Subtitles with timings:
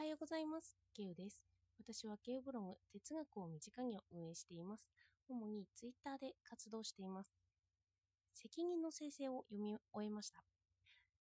[0.00, 0.78] はようございます。
[0.96, 1.44] ケウです。
[1.78, 4.90] 私はケウブログ哲学を身近に運営しています。
[5.28, 7.36] 主にツイッターで活動しています。
[8.32, 10.42] 責任の生成を読み終えました。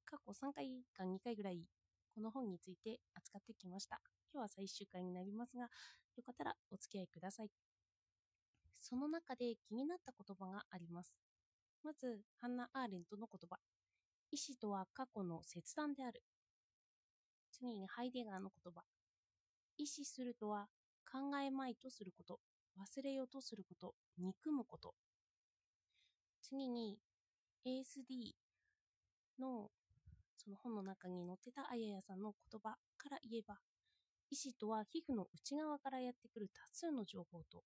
[0.05, 1.65] 過去3回か2回ぐらい
[2.15, 3.99] この本について扱ってきました。
[4.31, 5.67] 今日は最終回になりますが、よ
[6.23, 7.49] かったらお付き合いください。
[8.77, 11.13] その中で気になった言葉があります。
[11.83, 13.57] まず、ハンナ・アーレントの言葉。
[14.31, 16.23] 意志とは過去の切断である。
[17.51, 18.81] 次にハイデガーの言葉。
[19.77, 20.67] 意志するとは
[21.11, 22.39] 考えまいとすること、
[22.77, 24.93] 忘れようとすること、憎むこと。
[26.41, 26.97] 次に
[27.65, 28.33] ASD
[29.39, 29.69] の
[30.35, 33.55] その本の中に載ってたあややさんの言葉から言えば、
[34.31, 37.63] 意志とは皮膚の内側からやってくる多数の情報と、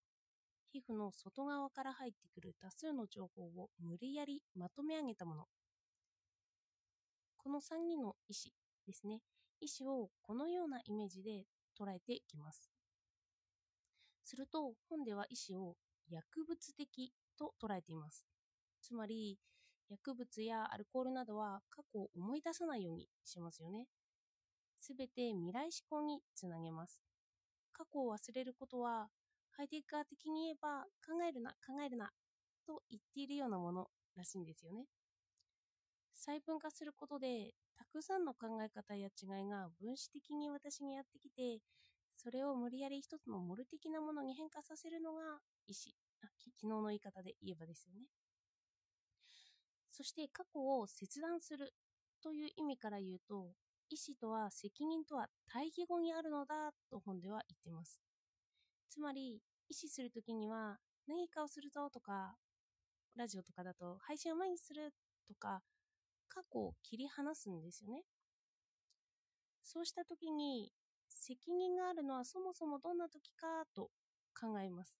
[0.72, 5.45] 皮膚の外側から入ってくる多数の情報を無理やりまとめ上げたもの。
[7.38, 8.54] この3人の意志
[8.88, 9.20] ですね。
[9.60, 11.46] 意志をこのようなイメージで
[11.80, 12.70] 捉えていきます。
[14.23, 15.76] すると、本では意志を
[16.10, 18.26] 薬物的と捉えています。
[18.82, 19.38] つまり、
[19.90, 23.88] 薬物やアルコールなどは過去を思い出さないようにしますよね。
[24.80, 27.02] すべて未来思考につなげます。
[27.72, 29.10] 過去を忘れることは、
[29.52, 32.12] ハイデッガー的に言えば、考えるな、考えるな、
[32.66, 34.86] と言っているようなものらしいんですよね。
[36.26, 41.60] 細分化することで、たくさんの考え方や違いが分子的に私にやってきて、
[42.16, 45.22] それを無理やり一つのモル的なものに変化させるのが
[45.68, 45.94] 意思。
[46.22, 48.08] あ昨日の言い方で言えばですよね。
[49.92, 51.74] そして過去を切断する
[52.24, 53.52] という意味から言うと、
[53.90, 58.00] 意思とは責任とは対義語にあるのだと本では言ってます。
[58.90, 62.38] つまり、意思するときには何かをするぞとか、
[63.18, 64.94] ラジオとかだと配信を前にする
[65.28, 65.62] とか、
[66.34, 68.03] 過去を切り離すんですよね。
[69.62, 70.72] そうしたときに、
[71.08, 73.92] 責任があるのはそもそもどんな時かと
[74.39, 74.95] 考えます。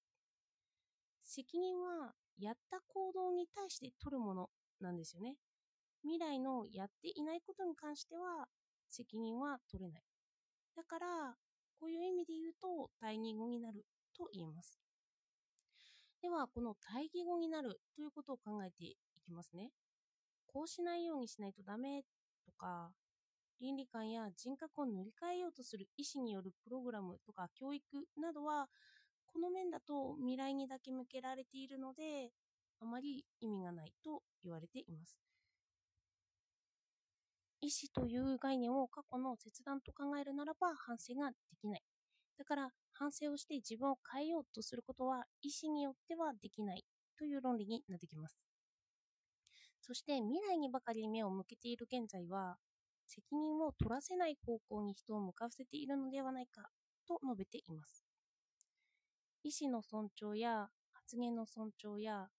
[1.24, 4.50] 責任はやった行動に対して取るもの
[4.80, 5.38] なんですよね。
[6.04, 8.48] 未来のやっていないことに関しては
[8.90, 10.04] 責任は取れない。
[10.76, 11.36] だから、
[11.80, 14.80] こういう意味で言うと対義語になると言えます。
[16.22, 18.96] では、この対義語になるということを考えてい
[19.26, 19.72] きますね。
[20.54, 22.04] こうしないようにしないとダメ
[22.46, 22.92] とか、
[23.60, 27.84] 倫理観や人格を塗り替えようとする意思によるプログラムとか教育
[28.22, 28.68] などは、
[29.26, 32.30] この面だと未来にだけ向けられているので、
[32.80, 35.18] あまり意味がないと言われています。
[37.62, 41.82] 意思という概念を過去の切断と考えるならば反省ができない。
[42.38, 46.84] だから反省をして自分を変えようとすることは意思によってはできない
[47.18, 48.53] という論理になってきます。
[49.86, 52.58] そして未来にばかり目を向けている現在は
[53.06, 56.70] 責任を取らせない方向に人を向かわせているのではないか
[57.06, 58.06] と述べています。
[59.44, 62.30] 意思の尊重や発言の尊重や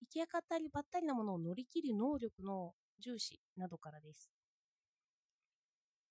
[0.00, 4.30] 行き当たりばったりなものを乗り切る能力の重視などからです。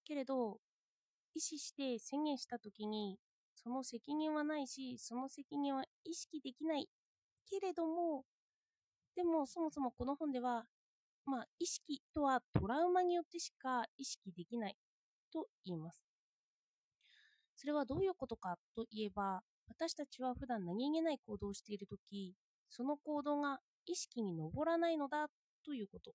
[0.06, 0.60] けれど、
[1.34, 3.18] 意思して宣言したときに、
[3.56, 6.88] その責任はないし、その責任は意識できない。
[7.50, 8.26] けれども、
[9.20, 10.64] でもそもそもこの本では、
[11.26, 14.78] まあ、意識とはトラウマによってしか意識できない
[15.34, 16.02] と言います。
[17.58, 22.34] それはどういうことかといえば、私たちは普段何気ない行動をしているとき、
[22.70, 25.28] その行動が意識に上らないのだ
[25.66, 26.14] ということ。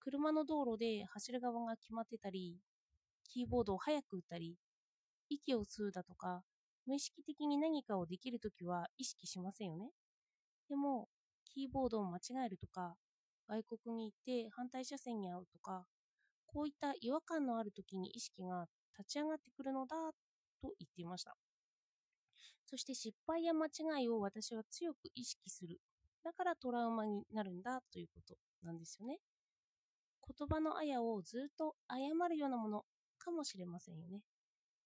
[0.00, 2.56] 車の道路で走る側が決まってたり、
[3.28, 4.56] キーボードを早く打ったり、
[5.28, 6.44] 息を吸うだとか、
[6.86, 9.90] 無意識的に何かをできるときは意識しませんよね。
[10.70, 11.08] でも、
[11.54, 12.96] キーボードを間違えるとか、
[13.48, 15.84] 外国に行って反対車線に遭うとか、
[16.46, 18.66] こういった違和感のあるときに意識が
[18.98, 19.96] 立ち上がってくるのだ
[20.60, 21.36] と言っていました。
[22.66, 25.78] そして失敗や間違いを私は強く意識する。
[26.24, 29.18] だからトラウマになるんだということなんですよね。
[30.26, 32.84] 言葉のあやをずっと謝るようなもの
[33.18, 34.22] かもしれませんよね。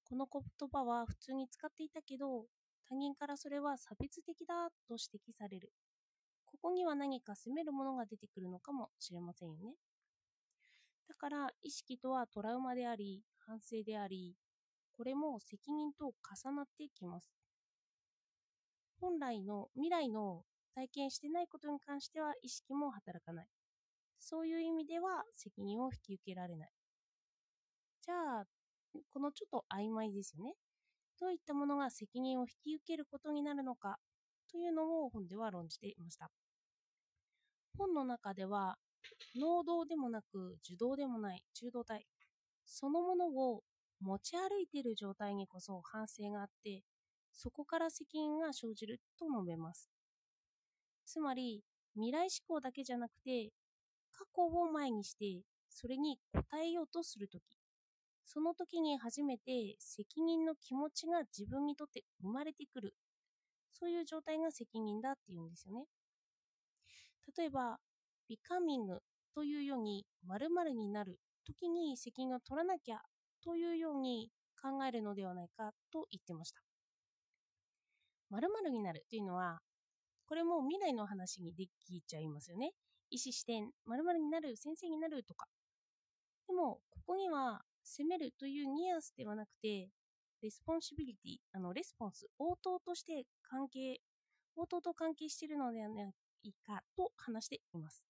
[0.04, 2.46] この言葉は普通に使っていたけど、
[2.88, 5.70] 他人からそれは差別的だと指摘される。
[6.50, 9.74] ここには何か責めるものが出てくるのかもしれませんよね。
[11.08, 14.34] だから意識とはトラウマであり、反省であり、
[14.96, 17.30] これも責任と重なってきます。
[19.00, 20.42] 本来の未来の
[20.74, 23.46] 体験してないことに関しては意識も働かない。
[24.18, 26.70] そういう意味では責任を引き受けられない。
[28.02, 28.44] じゃあ、
[29.10, 30.54] このちょっと曖昧ですよね。
[31.20, 33.98] どういったものが責任を引き受けることになるのか
[34.50, 36.30] というのを本では論じていました。
[37.76, 38.78] 本の中では、
[39.36, 42.06] 能動でもなく受動でもない中動体
[42.64, 43.62] そのものを
[44.00, 46.82] 持ち歩いている状態にこそ反省があって
[47.32, 49.90] そこから責任が生じると述べます
[51.06, 51.62] つまり
[51.94, 53.50] 未来志向だけじゃなくて
[54.12, 57.42] 過去を前にしてそれに応えようとするとき
[58.24, 62.94] その時に初めて責任の気持ちが自分にとって生まれてくる
[63.78, 65.84] そういう状態が責任だっていうんですよね。
[67.36, 67.78] 例えば
[68.28, 68.98] becoming
[69.34, 73.00] というように〇〇になる時に責任を取らなきゃ
[73.44, 74.30] というように
[74.60, 76.60] 考えるのではないかと言ってました。
[78.30, 79.60] 〇〇になるというのは
[80.26, 82.72] これも未来の話にできちゃいますよね。
[83.10, 85.46] 意思視点〇〇になる先生になるとか。
[86.46, 89.88] でもここには責めるというニュアンスではなくて
[90.42, 93.98] responsibility あの response 応答として関係
[94.56, 96.02] 応答と関係しているのではな
[96.42, 98.02] いかと話しています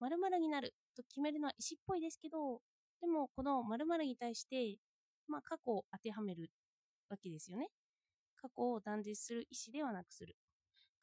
[0.00, 2.60] 〇〇になると決めるのは意思っぽいですけど
[3.00, 4.76] でもこの〇〇に対して
[5.28, 6.50] まあ過去を当てはめる
[7.08, 7.68] わけですよね
[8.40, 10.36] 過去を断絶する意思ではなくする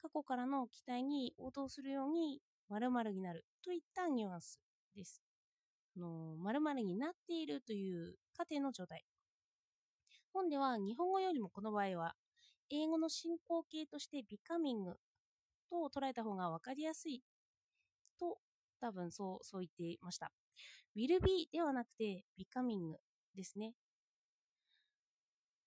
[0.01, 4.59] 過去からの期待に応答するように〇〇になるといったニュアンス
[4.95, 5.21] です。
[5.95, 9.03] あの〇〇になっているという過程の状態。
[10.33, 12.15] 本では日本語よりもこの場合は
[12.69, 14.93] 英語の進行形として becoming
[15.69, 17.21] と捉えた方が分かりやすい
[18.19, 18.37] と
[18.79, 20.31] 多分そうそう言っていました。
[20.95, 22.95] will be ではなくて becoming
[23.35, 23.73] ですね。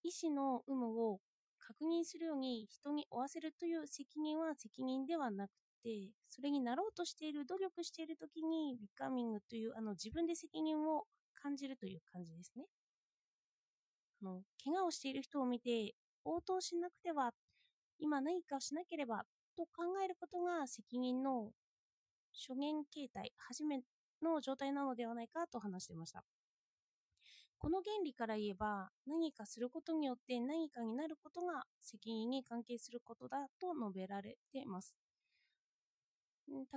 [0.03, 1.21] 意思の有無を
[1.59, 5.51] 確認するように人に負わせるという責任は責任ではなく
[5.83, 12.67] て、それになろうとしている、努力している時に、ビカミングというあの自分で責任を感じるという感じですね。
[14.25, 15.94] あの怪我をしている人を見て、
[16.25, 17.32] 応答しなくては、
[17.99, 19.25] 今何かをしなければ
[19.56, 21.50] と考えることが責任の
[22.32, 23.81] 初言形態、初め
[24.23, 26.25] の状態なのではないかと話していました。
[27.59, 34.94] この原理から言えば何かすることによって何かになることが責任に関係することだと述べられています。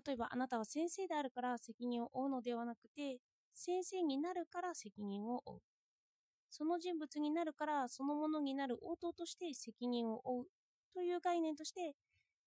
[0.06, 3.20] 例えばあなたは先生であるから責任を負うのではなくて
[3.54, 5.77] 先生になるから責任を負う。
[6.50, 10.48] その人物になるからそのものになる応答として責任を負う
[10.94, 11.94] という概念として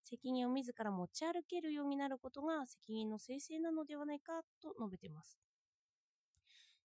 [0.04, 5.38] 責任を自ら持ち歩けるようになることが責任の生成なのではないかと述べています。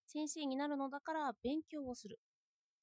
[0.05, 2.19] 先生になるのだから勉強をする。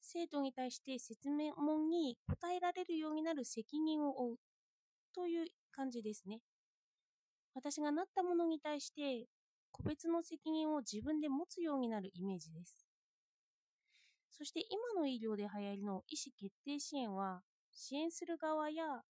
[0.01, 4.37] 生徒に対して説明問に答えられるようになる責任を負う。
[5.15, 6.41] という感じですね。
[7.55, 9.27] 私がなったものに対して
[9.71, 12.92] 個別の責任を自分で持つようになるイメージです。
[14.33, 19.03] そして今の医療で流行りの意思決定支援は支援する側やあ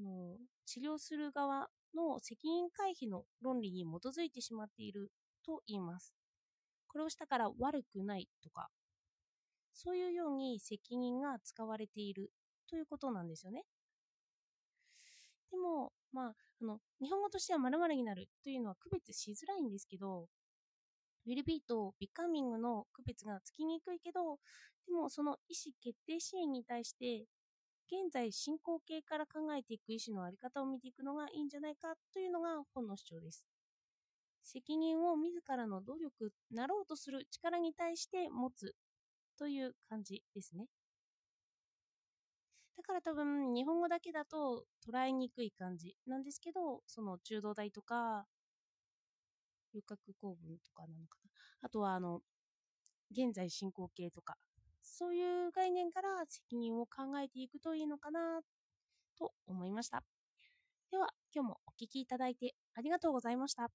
[0.00, 0.36] の
[0.66, 5.10] 治療する側の責任回避の論理に基づいてしまっている
[5.44, 6.14] と言います。
[6.88, 8.68] これをしたから悪くないとか、
[9.74, 12.30] そういうように責任が使われている
[12.68, 13.64] ということなんですよね。
[15.50, 20.28] でも、まあ、あの、日本語としては〇〇になるというのは区別しづらいんですけど、
[21.26, 24.38] will be と becoming の区別がつきにくいけど、
[24.86, 27.26] でもその意思決定支援に対して、
[27.86, 33.44] 現在進行形から考えていく意思の在り方を見ていくのがいいんじゃないかというのが本の主張です。
[34.42, 38.74] 責任を自らの努力、なろうとする力に対して持つ
[39.38, 40.66] という感じですね。
[42.76, 48.26] だから多分日本語だけだと捉えにくい感じなんですけど、その中道大とか、
[49.72, 51.30] 遊郭公文とかなのかな。
[51.62, 52.20] あとはあの、
[53.10, 54.36] 現在進行形とか、
[54.82, 58.40] そういう概念から責任を考えていくといいのかな
[59.18, 60.04] と思いました。
[60.90, 63.70] では、今日もお聴きいただいてありがとうございました。